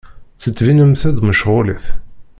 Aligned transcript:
Ttettbinemt-d 0.35 1.17
mecɣulit. 1.27 1.85